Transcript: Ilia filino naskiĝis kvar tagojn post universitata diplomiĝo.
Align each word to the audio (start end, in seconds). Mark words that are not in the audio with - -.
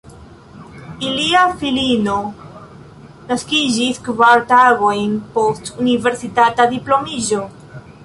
Ilia 1.09 1.43
filino 1.59 2.15
naskiĝis 3.29 4.03
kvar 4.09 4.43
tagojn 4.55 5.17
post 5.39 5.73
universitata 5.87 6.71
diplomiĝo. 6.77 7.49